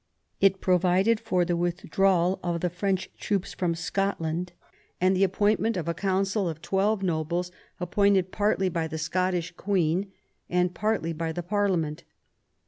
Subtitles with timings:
[0.39, 4.51] It pro vided for the withdrawal of the French troops from Scotland
[4.99, 10.11] and the appointment of a Council of twelve nobles, appointed partly by the Scottish Queen
[10.49, 12.03] and partly by the Parliament.